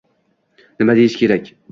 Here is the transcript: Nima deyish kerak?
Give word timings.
Nima 0.79 0.95
deyish 0.99 1.17
kerak? 1.19 1.53